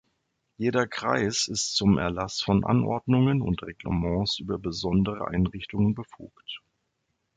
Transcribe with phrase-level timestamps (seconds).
[0.57, 6.63] Jeder Kreis ist zum Erlass von Anordnungen und Reglements über besondere Einrichtungen befugt.